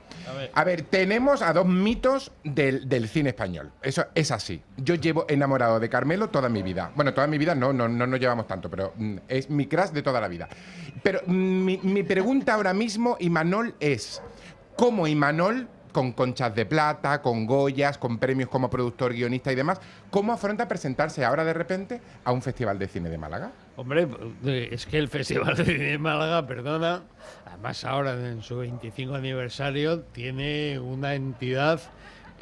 A 0.53 0.63
ver. 0.63 0.83
tenemos 0.83 1.41
a 1.41 1.53
dos 1.53 1.65
mitos 1.65 2.31
del, 2.43 2.87
del 2.87 3.07
cine 3.07 3.29
español. 3.29 3.71
Eso 3.81 4.05
es 4.15 4.31
así. 4.31 4.61
Yo 4.77 4.95
llevo 4.95 5.25
enamorado 5.27 5.79
de 5.79 5.89
Carmelo 5.89 6.29
toda 6.29 6.49
mi 6.49 6.61
vida. 6.61 6.91
Bueno, 6.95 7.13
toda 7.13 7.27
mi 7.27 7.37
vida 7.37 7.55
no, 7.55 7.73
no, 7.73 7.87
no 7.87 8.07
nos 8.07 8.19
llevamos 8.19 8.47
tanto, 8.47 8.69
pero 8.69 8.93
mm, 8.95 9.17
es 9.27 9.49
mi 9.49 9.67
crush 9.67 9.89
de 9.89 10.01
toda 10.01 10.19
la 10.19 10.27
vida. 10.27 10.47
Pero 11.01 11.21
mm, 11.25 11.65
mi, 11.65 11.77
mi 11.83 12.03
pregunta 12.03 12.53
ahora 12.53 12.73
mismo, 12.73 13.17
Imanol, 13.19 13.75
es: 13.79 14.21
¿cómo 14.75 15.07
Imanol, 15.07 15.67
con 15.93 16.11
conchas 16.11 16.53
de 16.53 16.65
plata, 16.65 17.21
con 17.21 17.45
Goyas, 17.45 17.97
con 17.97 18.17
premios 18.17 18.49
como 18.49 18.69
productor, 18.69 19.13
guionista 19.13 19.51
y 19.53 19.55
demás, 19.55 19.79
cómo 20.09 20.33
afronta 20.33 20.67
presentarse 20.67 21.23
ahora 21.23 21.45
de 21.45 21.53
repente 21.53 22.01
a 22.25 22.33
un 22.33 22.41
festival 22.41 22.77
de 22.77 22.87
cine 22.89 23.09
de 23.09 23.17
Málaga? 23.17 23.51
Hombre, 23.77 24.07
eh, 24.45 24.69
es 24.71 24.85
que 24.85 24.97
el 24.97 25.07
Festival 25.07 25.55
de 25.55 25.65
Cine 25.65 25.85
de 25.85 25.97
Málaga, 25.97 26.45
perdona, 26.45 27.03
además 27.45 27.85
ahora 27.85 28.13
en 28.13 28.41
su 28.41 28.57
25 28.57 29.15
aniversario 29.15 30.01
tiene 30.01 30.79
una 30.79 31.15
entidad 31.15 31.79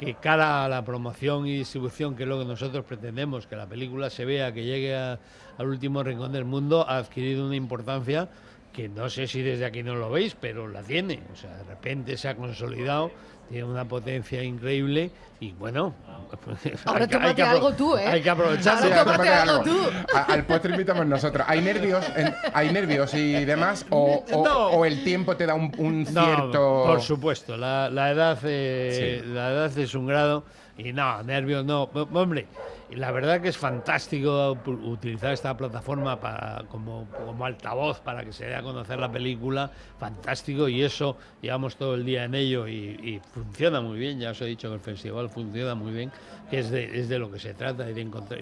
que 0.00 0.14
cara 0.14 0.64
a 0.64 0.68
la 0.68 0.84
promoción 0.84 1.46
y 1.46 1.58
distribución, 1.58 2.16
que 2.16 2.24
es 2.24 2.28
lo 2.28 2.38
que 2.40 2.44
nosotros 2.44 2.84
pretendemos, 2.84 3.46
que 3.46 3.54
la 3.54 3.66
película 3.66 4.10
se 4.10 4.24
vea, 4.24 4.52
que 4.52 4.64
llegue 4.64 4.96
al 4.96 5.18
último 5.66 6.02
rincón 6.02 6.32
del 6.32 6.44
mundo, 6.44 6.84
ha 6.88 6.96
adquirido 6.96 7.46
una 7.46 7.54
importancia 7.54 8.28
que 8.72 8.88
no 8.88 9.08
sé 9.10 9.26
si 9.26 9.42
desde 9.42 9.64
aquí 9.66 9.82
no 9.82 9.94
lo 9.94 10.10
veis, 10.10 10.36
pero 10.40 10.66
la 10.68 10.82
tiene. 10.82 11.20
O 11.32 11.36
sea, 11.36 11.50
de 11.56 11.64
repente 11.64 12.16
se 12.16 12.28
ha 12.28 12.34
consolidado, 12.36 13.10
tiene 13.50 13.64
una 13.64 13.84
potencia 13.86 14.42
increíble 14.42 15.10
y 15.40 15.52
bueno... 15.52 15.94
Ahora 16.86 17.04
hay 17.04 17.08
que- 17.08 17.16
hay 17.16 17.20
tómate 17.20 17.42
algo 17.42 17.72
tú, 17.74 17.96
¿eh? 17.98 18.06
Hay 18.06 18.22
que 18.22 18.30
aprovecharlo. 18.30 18.84
Ahora 18.94 19.04
tómate 19.04 19.18
tómate 19.18 19.28
algo 19.34 19.52
algo. 19.52 19.64
tú. 19.64 20.16
A- 20.16 20.22
al 20.32 20.46
postre 20.46 20.70
invitamos 20.72 21.06
nosotros. 21.06 21.44
¿Hay 21.48 21.60
nervios, 21.60 22.04
en- 22.16 22.34
hay 22.54 22.72
nervios 22.72 23.12
y 23.12 23.44
demás? 23.44 23.84
¿O, 23.90 24.24
o- 24.32 24.44
No. 24.44 24.66
o 24.68 24.84
el 24.86 25.04
tiempo 25.04 25.36
te 25.36 25.44
da 25.44 25.54
un, 25.54 25.70
un 25.76 26.04
No, 26.04 26.24
cierto...? 26.24 26.84
por 26.86 27.02
supuesto, 27.02 27.56
la, 27.58 27.90
la 27.90 28.10
edad, 28.10 28.38
eh, 28.44 29.20
Sí. 29.22 29.28
la 29.28 29.50
edad 29.50 29.78
es 29.78 29.94
un 29.94 30.06
grado 30.06 30.44
y 30.78 30.94
no, 30.94 31.22
nervios 31.22 31.66
no. 31.66 31.82
Hombre, 32.14 32.46
la 32.96 33.10
verdad 33.10 33.40
que 33.40 33.48
es 33.48 33.56
fantástico 33.56 34.56
utilizar 34.66 35.32
esta 35.32 35.56
plataforma 35.56 36.20
para, 36.20 36.64
como, 36.68 37.06
como 37.24 37.44
altavoz 37.44 38.00
para 38.00 38.24
que 38.24 38.32
se 38.32 38.46
dé 38.46 38.54
a 38.54 38.62
conocer 38.62 38.98
la 38.98 39.10
película, 39.10 39.70
fantástico 39.98 40.68
y 40.68 40.82
eso, 40.82 41.16
llevamos 41.40 41.76
todo 41.76 41.94
el 41.94 42.04
día 42.04 42.24
en 42.24 42.34
ello 42.34 42.66
y, 42.68 42.74
y 42.74 43.20
funciona 43.32 43.80
muy 43.80 43.98
bien, 43.98 44.18
ya 44.18 44.30
os 44.30 44.40
he 44.42 44.46
dicho 44.46 44.68
que 44.68 44.74
el 44.74 44.80
festival 44.80 45.28
funciona 45.30 45.74
muy 45.74 45.92
bien, 45.92 46.10
que 46.50 46.58
es 46.58 46.70
de, 46.70 46.98
es 46.98 47.08
de 47.08 47.18
lo 47.18 47.30
que 47.30 47.38
se 47.38 47.54
trata, 47.54 47.88
y 47.88 47.94
de 47.94 48.00
encontrar, 48.00 48.38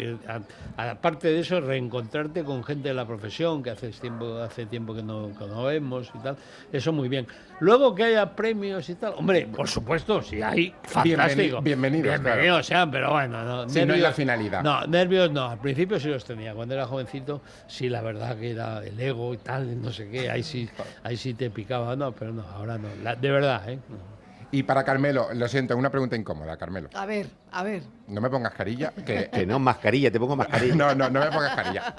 a- 0.76 0.90
aparte 0.90 1.28
de 1.28 1.40
eso, 1.40 1.60
reencontrarte 1.60 2.42
con 2.44 2.64
gente 2.64 2.88
de 2.88 2.94
la 2.94 3.06
profesión 3.06 3.62
que 3.62 3.70
hace 3.70 3.90
tiempo, 3.90 4.38
hace 4.38 4.66
tiempo 4.66 4.94
que 4.94 5.02
no, 5.02 5.30
que 5.38 5.46
no 5.46 5.64
vemos 5.64 6.10
y 6.14 6.18
tal, 6.18 6.36
eso 6.72 6.92
muy 6.92 7.08
bien. 7.08 7.26
Luego 7.60 7.94
que 7.94 8.04
haya 8.04 8.34
premios 8.34 8.88
y 8.88 8.94
tal, 8.94 9.12
hombre, 9.16 9.46
por 9.54 9.68
supuesto, 9.68 10.22
si 10.22 10.40
hay, 10.42 10.74
fantástico. 10.82 11.60
bienvenidos, 11.60 12.06
claro. 12.08 12.22
Bienvenidos 12.22 12.66
sean, 12.66 12.90
pero 12.90 13.10
bueno, 13.12 13.44
no, 13.44 13.68
Sí, 13.68 13.84
no 13.84 13.94
es 13.94 14.00
la 14.00 14.12
No, 14.62 14.86
nervios 14.86 15.30
no, 15.30 15.46
al 15.50 15.60
principio 15.60 15.98
sí 16.00 16.08
los 16.08 16.24
tenía, 16.24 16.54
cuando 16.54 16.74
era 16.74 16.86
jovencito, 16.86 17.42
sí, 17.66 17.88
la 17.88 18.00
verdad 18.00 18.36
que 18.38 18.52
era 18.52 18.84
el 18.84 18.98
ego 18.98 19.34
y 19.34 19.38
tal, 19.38 19.80
no 19.82 19.92
sé 19.92 20.08
qué, 20.10 20.30
ahí 20.30 20.42
sí, 20.42 20.68
ahí 21.02 21.16
sí 21.16 21.34
te 21.34 21.50
picaba, 21.50 21.94
no, 21.96 22.12
pero 22.14 22.32
no, 22.32 22.42
ahora 22.42 22.78
no, 22.78 22.88
la- 23.02 23.16
de 23.16 23.30
verdad, 23.30 23.68
¿eh? 23.68 23.78
No. 23.88 24.20
Y 24.52 24.64
para 24.64 24.82
Carmelo, 24.82 25.28
lo 25.32 25.46
siento, 25.46 25.76
una 25.76 25.90
pregunta 25.90 26.16
incómoda, 26.16 26.56
Carmelo. 26.56 26.88
A 26.94 27.06
ver, 27.06 27.28
a 27.52 27.62
ver. 27.62 27.84
No 28.08 28.20
me 28.20 28.28
pongas 28.28 28.52
carilla, 28.52 28.92
que... 29.06 29.28
Que 29.32 29.46
no, 29.46 29.60
mascarilla, 29.60 30.10
te 30.10 30.18
pongo 30.18 30.34
mascarilla. 30.34 30.74
No, 30.74 30.92
no, 30.92 31.08
no 31.08 31.20
me 31.20 31.26
pongas 31.30 31.54
carilla. 31.54 31.94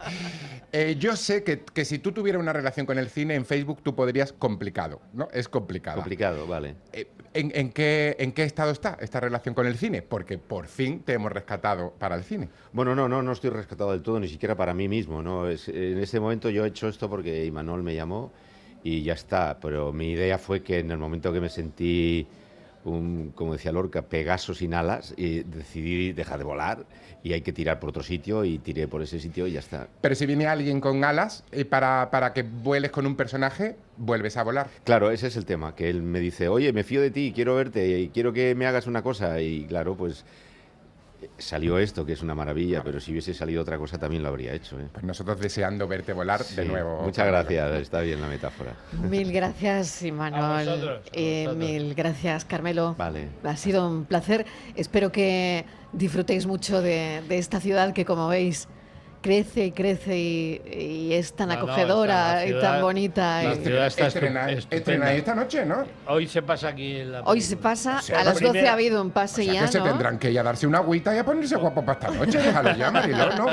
Eh, 0.74 0.98
yo 1.00 1.16
sé 1.16 1.46
que, 1.46 1.64
que 1.64 1.86
si 1.86 2.00
tú 2.00 2.12
tuvieras 2.12 2.42
una 2.42 2.52
relación 2.52 2.86
con 2.86 2.98
el 3.00 3.10
cine 3.10 3.36
en 3.36 3.46
Facebook, 3.46 3.82
tú 3.82 3.96
podrías 3.96 4.34
complicado, 4.34 5.02
¿no? 5.14 5.30
Es 5.32 5.48
complicado. 5.48 5.98
Complicado, 5.98 6.46
vale. 6.46 6.76
Eh, 6.92 7.10
¿En, 7.34 7.52
en 7.56 7.72
qué, 7.72 8.16
¿En 8.20 8.34
qué 8.34 8.44
estado 8.44 8.72
está 8.72 8.98
esta 9.00 9.20
relación 9.22 9.56
con 9.56 9.66
el 9.66 9.78
cine? 9.78 10.02
Porque 10.02 10.38
por 10.38 10.68
fin 10.68 11.00
te 11.00 11.14
hemos 11.14 11.32
rescatado 11.32 11.94
para 11.98 12.16
el 12.16 12.24
cine. 12.26 12.50
Bueno, 12.74 12.94
no, 12.94 13.08
no, 13.08 13.22
no 13.24 13.32
estoy 13.32 13.52
rescatado 13.52 13.92
del 13.92 14.02
todo, 14.02 14.20
ni 14.20 14.28
siquiera 14.28 14.56
para 14.56 14.74
mí 14.74 14.88
mismo. 14.90 15.24
¿no? 15.24 15.48
Es- 15.48 15.70
en 15.70 15.98
este 16.00 16.20
momento 16.20 16.50
yo 16.50 16.66
he 16.66 16.68
hecho 16.68 16.90
esto 16.90 17.10
porque 17.10 17.46
Imanol 17.46 17.84
me 17.84 17.96
llamó 17.96 18.32
y 18.84 19.04
ya 19.04 19.14
está. 19.14 19.58
Pero 19.62 19.94
mi 19.94 20.12
idea 20.12 20.38
fue 20.38 20.62
que 20.62 20.80
en 20.80 20.92
el 20.92 20.98
momento 20.98 21.32
que 21.32 21.40
me 21.40 21.48
sentí, 21.50 22.28
un, 22.84 23.32
como 23.36 23.54
decía 23.54 23.72
Lorca, 23.72 24.04
Pegaso 24.04 24.54
sin 24.54 24.74
alas, 24.74 25.14
y 25.18 25.44
decidí 25.44 26.14
dejar 26.14 26.40
de 26.40 26.44
volar 26.44 26.86
y 27.24 27.34
hay 27.34 27.42
que 27.42 27.54
tirar 27.54 27.80
por 27.80 27.90
otro 27.90 28.04
sitio 28.04 28.44
y 28.44 28.58
tiré 28.58 28.88
por 28.88 29.02
ese 29.02 29.20
sitio 29.20 29.48
y 29.48 29.54
ya 29.54 29.60
está. 29.60 29.88
Pero 30.02 30.16
si 30.16 30.26
viene 30.26 30.48
alguien 30.48 30.82
con 30.82 31.04
alas 31.04 31.44
eh, 31.52 31.66
para, 31.66 32.10
para 32.12 32.34
que 32.34 32.44
vueles 32.44 32.92
con 32.92 33.06
un 33.06 33.16
personaje, 33.16 33.76
vuelves 33.98 34.38
a 34.38 34.44
volar. 34.44 34.68
Claro, 34.84 35.12
ese 35.12 35.28
es 35.28 35.36
el 35.36 35.46
tema, 35.46 35.76
que 35.76 35.90
él 35.90 36.02
me 36.02 36.20
dice, 36.20 36.48
oye, 36.48 36.74
me 36.74 36.84
fío 36.84 37.02
de 37.02 37.12
ti, 37.12 37.32
quiero 37.34 37.56
verte 37.56 38.00
y 38.00 38.10
quiero 38.10 38.34
que 38.34 38.56
me 38.56 38.66
hagas 38.66 38.88
una 38.88 39.02
cosa. 39.04 39.40
Y 39.42 39.66
claro, 39.66 39.96
pues 39.96 40.26
salió 41.38 41.78
esto, 41.78 42.06
que 42.06 42.14
es 42.14 42.22
una 42.22 42.36
maravilla, 42.36 42.84
pero 42.84 43.00
si 43.00 43.12
hubiese 43.12 43.34
salido 43.34 43.62
otra 43.62 43.78
cosa 43.78 43.98
también 43.98 44.24
lo 44.24 44.30
habría 44.30 44.54
hecho. 44.54 44.80
¿eh? 44.80 44.88
Pues 44.92 45.04
nosotros 45.04 45.40
deseando 45.40 45.88
verte 45.88 46.14
volar 46.14 46.44
de 46.44 46.66
nuevo. 46.66 47.02
Muchas 47.02 47.28
gracias, 47.28 47.82
está 47.82 48.02
bien 48.02 48.22
la 48.22 48.28
metáfora. 48.28 48.74
Mil 49.10 49.32
gracias, 49.32 50.02
Imanol. 50.04 51.02
Eh, 51.14 51.48
mil 51.56 51.94
gracias, 51.96 52.46
Carmelo. 52.46 52.96
Vale. 52.98 53.30
Ha 53.44 53.58
sido 53.58 53.88
un 53.88 54.06
placer. 54.06 54.46
Espero 54.76 55.12
que 55.12 55.66
disfrutéis 55.94 56.46
mucho 56.46 56.82
de, 56.82 57.22
de 57.28 57.38
esta 57.38 57.60
ciudad 57.60 57.94
que, 57.94 58.06
como 58.06 58.28
veis, 58.28 58.68
crece 59.22 59.66
y 59.68 59.72
crece 59.72 60.18
y, 60.18 60.62
y 61.10 61.14
es 61.14 61.34
tan 61.34 61.50
No, 61.50 61.56
no, 61.56 61.62
acogedora 61.62 62.44
está 62.44 62.58
y 62.58 62.62
tan 62.62 62.82
bonita. 62.82 63.44
la 63.44 63.54
y- 63.56 63.64
ciudad 63.64 63.88
está 63.88 64.08
Estrena, 64.08 64.50
estrena 64.52 65.14
esta 65.14 65.36
noche, 65.36 65.66
¿no? 65.66 65.86
Hoy 66.08 66.28
se 66.28 66.42
pasa 66.42 66.70
aquí 66.70 66.98
en 66.98 67.12
la 67.12 67.22
Hoy 67.22 67.40
se 67.42 67.58
pasa, 67.58 67.98
O 68.00 68.02
sea, 68.02 68.16
a 68.18 68.24
la 68.24 68.32
las 68.32 68.34
12 68.36 68.46
primera- 68.50 68.70
ha 68.72 68.74
habido 68.74 69.02
un 69.02 69.12
pase 69.12 69.42
O 69.42 69.46
sea, 69.46 69.54
ya, 69.54 69.62
que 69.62 69.68
se 69.72 69.80
tendrán 69.82 70.18
que 70.20 70.32
ir 70.32 70.40
a 70.40 70.44
darse 70.44 70.66
una 70.68 70.80
agüita 70.80 71.16
y 71.16 71.20
a 71.20 71.24
ponerse 71.26 71.56
guapo 71.56 71.86
para 71.86 72.00
esta 72.00 72.12
noche. 72.12 72.38
Déjalo 72.40 72.76
ya, 72.76 72.92
Mariló, 72.92 73.30
¿no? 73.38 73.46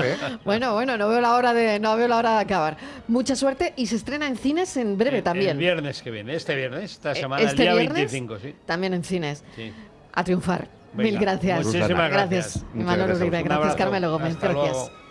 Bueno, 0.44 0.72
bueno, 0.74 0.96
no 0.96 1.08
veo 1.08 1.20
la 1.20 1.34
hora 1.34 1.52
de 1.54 1.78
no 1.78 1.96
veo 1.96 2.08
la 2.08 2.16
hora 2.16 2.32
de 2.36 2.40
acabar. 2.40 2.76
Mucha 3.06 3.36
suerte 3.36 3.74
y 3.76 3.86
se 3.86 3.96
estrena 3.96 4.26
en 4.26 4.36
cines 4.36 4.76
en 4.76 4.96
breve 4.98 5.18
El- 5.18 5.24
también. 5.24 5.50
El 5.50 5.58
viernes 5.58 6.02
que 6.02 6.10
viene, 6.10 6.34
este 6.34 6.54
viernes, 6.54 6.92
esta 6.92 7.12
Eh, 7.12 7.16
semana, 7.16 7.42
este 7.42 7.52
el 7.62 7.68
día 7.68 7.74
viernes 7.74 7.94
25, 7.94 8.38
sí. 8.38 8.54
También 8.66 8.94
en 8.94 9.04
cines. 9.04 9.44
sí. 9.54 9.72
A 10.14 10.24
triunfar. 10.24 10.66
Venga, 10.94 11.10
Mil 11.10 11.20
gracias. 11.20 11.64
muchísimas 11.66 12.10
gracias. 12.10 12.64
Gracias, 12.74 12.96
gracias 12.96 13.20
Uribe. 13.20 13.42
Gracias. 13.42 13.76
Carmelo 13.76 14.10
Gómez. 14.10 14.34
Hasta 14.34 14.48
Gracias. 14.48 14.72
luego. 14.72 15.07